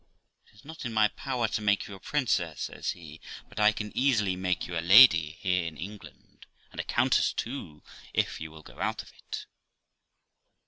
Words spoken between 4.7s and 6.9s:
a lady here in England, and a